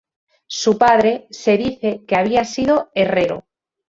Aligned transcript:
Su 0.47 0.79
padre 0.79 1.27
se 1.29 1.57
dice 1.57 2.03
que 2.07 2.15
había 2.15 2.43
sido 2.43 2.89
herrero. 2.95 3.45